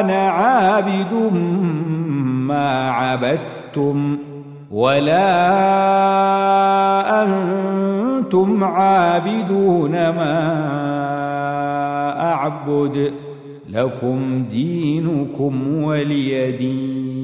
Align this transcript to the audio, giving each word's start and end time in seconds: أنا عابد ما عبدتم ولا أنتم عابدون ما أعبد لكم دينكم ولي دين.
أنا 0.00 0.30
عابد 0.30 1.32
ما 2.48 2.90
عبدتم 2.90 4.18
ولا 4.70 5.30
أنتم 7.22 8.64
عابدون 8.64 9.92
ما 9.92 10.40
أعبد 12.20 13.12
لكم 13.68 14.44
دينكم 14.50 15.82
ولي 15.82 16.52
دين. 16.52 17.19